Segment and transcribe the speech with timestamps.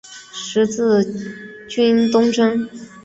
[0.33, 1.03] 十字
[1.69, 2.67] 军东征。